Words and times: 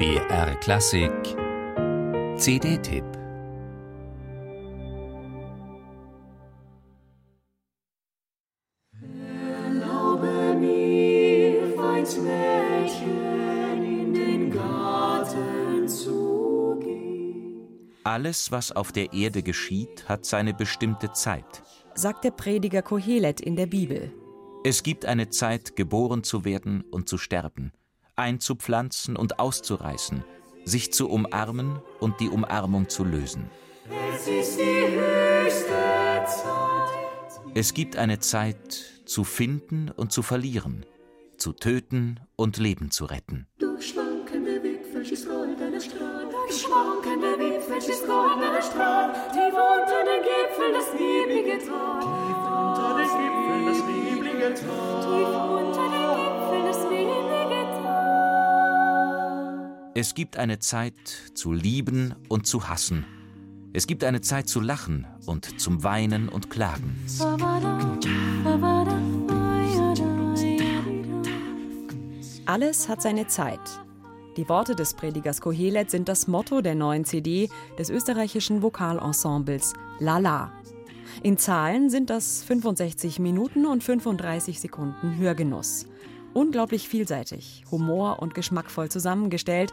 BR 0.00 0.54
Klassik 0.60 1.12
CD-Tipp 2.38 3.04
Erlaube 9.02 10.56
mir, 10.58 11.76
feins 11.76 12.16
Mädchen, 12.16 13.84
in 13.84 14.14
den 14.14 14.50
Garten 14.50 15.86
zu 15.86 16.78
gehen. 16.82 18.00
Alles, 18.04 18.50
was 18.50 18.72
auf 18.72 18.92
der 18.92 19.12
Erde 19.12 19.42
geschieht, 19.42 20.08
hat 20.08 20.24
seine 20.24 20.54
bestimmte 20.54 21.12
Zeit. 21.12 21.62
sagt 21.94 22.24
der 22.24 22.30
Prediger 22.30 22.80
Kohelet 22.80 23.42
in 23.42 23.54
der 23.54 23.66
Bibel. 23.66 24.10
Es 24.64 24.82
gibt 24.82 25.04
eine 25.04 25.28
Zeit, 25.28 25.76
geboren 25.76 26.24
zu 26.24 26.46
werden 26.46 26.84
und 26.90 27.06
zu 27.06 27.18
sterben, 27.18 27.72
einzupflanzen 28.16 29.16
und 29.16 29.38
auszureißen, 29.38 30.24
sich 30.64 30.92
zu 30.92 31.08
umarmen 31.08 31.80
und 32.00 32.20
die 32.20 32.28
Umarmung 32.28 32.88
zu 32.88 33.04
lösen. 33.04 33.50
Es 34.14 34.26
ist 34.26 34.58
die 34.58 34.86
höchste 34.96 36.24
Zeit. 36.26 37.40
Es 37.54 37.74
gibt 37.74 37.96
eine 37.96 38.20
Zeit, 38.20 38.84
zu 39.10 39.24
finden 39.24 39.90
und 39.90 40.12
zu 40.12 40.22
verlieren, 40.22 40.86
zu 41.36 41.52
töten 41.52 42.20
und 42.36 42.58
Leben 42.58 42.92
zu 42.92 43.06
retten. 43.06 43.48
Durch 43.58 43.88
schwankende 43.88 44.62
Wipfel 44.62 45.04
schießt 45.04 45.28
goldener 45.28 45.80
Strahl. 45.80 46.28
Durch 46.30 46.60
schwankende 46.62 47.38
Wipfel 47.38 47.82
schießt 47.82 48.06
goldener 48.06 48.62
Strahl. 48.62 49.12
Tief 49.32 49.52
unter 49.52 50.04
den 50.04 50.22
Gipfeln 50.22 50.72
das 50.74 50.92
neblige 50.92 51.58
Tal. 51.66 52.00
Tief 52.00 52.38
unter 52.46 52.96
den 52.98 53.08
Gipfeln 53.18 53.66
das 53.66 53.80
neblige 53.84 54.54
Tal. 54.54 54.99
Es 60.00 60.14
gibt 60.14 60.38
eine 60.38 60.58
Zeit, 60.60 60.94
zu 61.34 61.52
lieben 61.52 62.14
und 62.30 62.46
zu 62.46 62.70
hassen. 62.70 63.04
Es 63.74 63.86
gibt 63.86 64.02
eine 64.02 64.22
Zeit 64.22 64.48
zu 64.48 64.58
lachen 64.62 65.06
und 65.26 65.60
zum 65.60 65.84
Weinen 65.84 66.30
und 66.30 66.48
Klagen. 66.48 66.96
Alles 72.46 72.88
hat 72.88 73.02
seine 73.02 73.26
Zeit. 73.26 73.60
Die 74.38 74.48
Worte 74.48 74.74
des 74.74 74.94
Predigers 74.94 75.42
Kohelet 75.42 75.90
sind 75.90 76.08
das 76.08 76.26
Motto 76.26 76.62
der 76.62 76.76
neuen 76.76 77.04
CD 77.04 77.50
des 77.78 77.90
österreichischen 77.90 78.62
Vokalensembles 78.62 79.74
Lala. 79.98 80.50
In 81.22 81.36
Zahlen 81.36 81.90
sind 81.90 82.08
das 82.08 82.42
65 82.44 83.18
Minuten 83.18 83.66
und 83.66 83.84
35 83.84 84.60
Sekunden 84.60 85.18
Hörgenuss. 85.18 85.84
Unglaublich 86.32 86.88
vielseitig, 86.88 87.64
humor- 87.70 88.20
und 88.20 88.34
geschmackvoll 88.34 88.88
zusammengestellt 88.88 89.72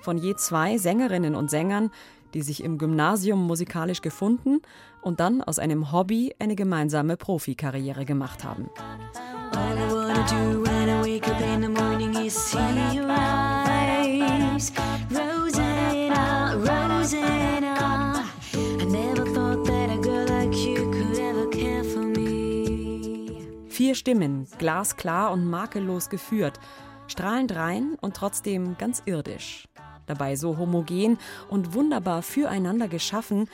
von 0.00 0.18
je 0.18 0.34
zwei 0.34 0.78
Sängerinnen 0.78 1.34
und 1.34 1.50
Sängern, 1.50 1.90
die 2.34 2.42
sich 2.42 2.64
im 2.64 2.78
Gymnasium 2.78 3.46
musikalisch 3.46 4.02
gefunden 4.02 4.60
und 5.00 5.20
dann 5.20 5.42
aus 5.42 5.58
einem 5.58 5.92
Hobby 5.92 6.34
eine 6.38 6.56
gemeinsame 6.56 7.16
Profikarriere 7.16 8.04
gemacht 8.04 8.44
haben. 8.44 8.68
All 9.54 9.78
I. 14.58 14.91
Stimmen, 24.02 24.48
glasklar 24.58 25.30
und 25.30 25.48
makellos 25.48 26.08
geführt, 26.08 26.58
strahlend 27.06 27.54
rein 27.54 27.96
und 28.00 28.16
trotzdem 28.16 28.76
ganz 28.76 29.00
irdisch. 29.06 29.68
Dabei 30.06 30.34
so 30.34 30.58
homogen 30.58 31.18
und 31.48 31.72
wunderbar 31.72 32.22
füreinander 32.22 32.88
geschaffen, 32.88 33.48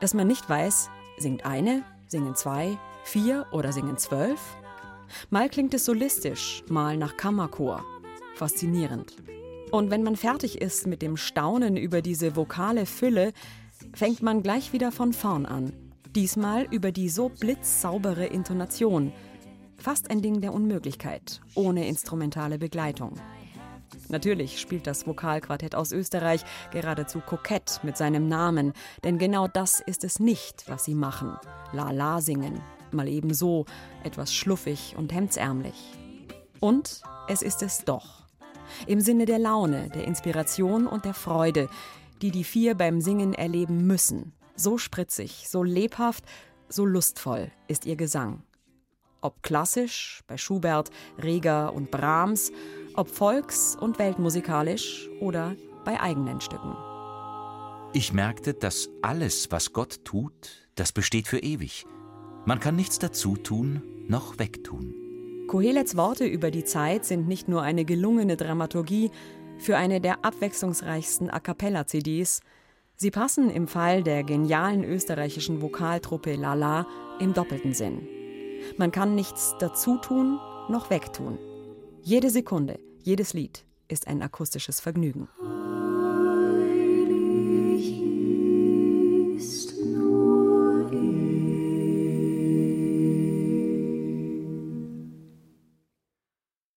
dass 0.00 0.12
man 0.12 0.26
nicht 0.26 0.46
weiß, 0.46 0.90
singt 1.16 1.46
eine, 1.46 1.84
singen 2.06 2.34
zwei, 2.34 2.76
vier 3.04 3.46
oder 3.50 3.72
singen 3.72 3.96
zwölf? 3.96 4.58
Mal 5.30 5.48
klingt 5.48 5.72
es 5.72 5.86
solistisch, 5.86 6.62
mal 6.68 6.98
nach 6.98 7.16
Kammerchor. 7.16 7.82
Faszinierend. 8.34 9.16
Und 9.70 9.90
wenn 9.90 10.02
man 10.02 10.16
fertig 10.16 10.60
ist 10.60 10.86
mit 10.86 11.00
dem 11.00 11.16
Staunen 11.16 11.78
über 11.78 12.02
diese 12.02 12.36
vokale 12.36 12.84
Fülle, 12.84 13.32
fängt 13.94 14.20
man 14.20 14.42
gleich 14.42 14.74
wieder 14.74 14.92
von 14.92 15.14
vorn 15.14 15.46
an. 15.46 15.72
Diesmal 16.14 16.66
über 16.70 16.92
die 16.92 17.08
so 17.08 17.30
blitzsaubere 17.30 18.26
Intonation. 18.26 19.14
Fast 19.84 20.10
ein 20.10 20.22
Ding 20.22 20.40
der 20.40 20.54
Unmöglichkeit, 20.54 21.42
ohne 21.54 21.86
instrumentale 21.86 22.56
Begleitung. 22.56 23.20
Natürlich 24.08 24.58
spielt 24.58 24.86
das 24.86 25.06
Vokalquartett 25.06 25.74
aus 25.74 25.92
Österreich 25.92 26.42
geradezu 26.70 27.20
kokett 27.20 27.80
mit 27.82 27.98
seinem 27.98 28.26
Namen, 28.26 28.72
denn 29.04 29.18
genau 29.18 29.46
das 29.46 29.80
ist 29.80 30.02
es 30.02 30.20
nicht, 30.20 30.64
was 30.68 30.86
sie 30.86 30.94
machen. 30.94 31.36
La 31.74 31.90
la 31.90 32.22
singen, 32.22 32.62
mal 32.92 33.08
eben 33.08 33.34
so, 33.34 33.66
etwas 34.04 34.32
schluffig 34.32 34.94
und 34.96 35.12
hemdsärmlich. 35.12 35.92
Und 36.60 37.02
es 37.28 37.42
ist 37.42 37.62
es 37.62 37.84
doch. 37.84 38.22
Im 38.86 39.02
Sinne 39.02 39.26
der 39.26 39.38
Laune, 39.38 39.90
der 39.90 40.04
Inspiration 40.04 40.86
und 40.86 41.04
der 41.04 41.12
Freude, 41.12 41.68
die 42.22 42.30
die 42.30 42.44
vier 42.44 42.74
beim 42.74 43.02
Singen 43.02 43.34
erleben 43.34 43.86
müssen. 43.86 44.32
So 44.56 44.78
spritzig, 44.78 45.46
so 45.46 45.62
lebhaft, 45.62 46.24
so 46.70 46.86
lustvoll 46.86 47.50
ist 47.68 47.84
ihr 47.84 47.96
Gesang. 47.96 48.44
Ob 49.24 49.42
klassisch 49.42 50.20
bei 50.26 50.36
Schubert, 50.36 50.90
Reger 51.16 51.72
und 51.72 51.90
Brahms, 51.90 52.52
ob 52.94 53.08
volks- 53.08 53.74
und 53.74 53.98
weltmusikalisch 53.98 55.08
oder 55.18 55.56
bei 55.86 55.98
eigenen 55.98 56.42
Stücken. 56.42 56.76
Ich 57.94 58.12
merkte, 58.12 58.52
dass 58.52 58.90
alles, 59.00 59.50
was 59.50 59.72
Gott 59.72 60.04
tut, 60.04 60.68
das 60.74 60.92
besteht 60.92 61.26
für 61.26 61.38
ewig. 61.38 61.86
Man 62.44 62.60
kann 62.60 62.76
nichts 62.76 62.98
dazu 62.98 63.38
tun, 63.38 63.82
noch 64.08 64.38
wegtun. 64.38 64.94
Kohelets 65.48 65.96
Worte 65.96 66.26
über 66.26 66.50
die 66.50 66.64
Zeit 66.64 67.06
sind 67.06 67.26
nicht 67.26 67.48
nur 67.48 67.62
eine 67.62 67.86
gelungene 67.86 68.36
Dramaturgie 68.36 69.10
für 69.56 69.78
eine 69.78 70.02
der 70.02 70.22
abwechslungsreichsten 70.22 71.30
A 71.30 71.40
cappella-CDs, 71.40 72.40
sie 72.96 73.10
passen 73.10 73.48
im 73.48 73.68
Fall 73.68 74.02
der 74.02 74.22
genialen 74.22 74.84
österreichischen 74.84 75.62
Vokaltruppe 75.62 76.34
Lala 76.34 76.86
im 77.20 77.32
doppelten 77.32 77.72
Sinn. 77.72 78.06
Man 78.76 78.90
kann 78.90 79.14
nichts 79.14 79.54
dazu 79.58 79.98
tun, 79.98 80.38
noch 80.68 80.90
wegtun. 80.90 81.38
Jede 82.02 82.30
Sekunde, 82.30 82.78
jedes 83.02 83.32
Lied 83.32 83.64
ist 83.88 84.06
ein 84.06 84.22
akustisches 84.22 84.80
Vergnügen. 84.80 85.28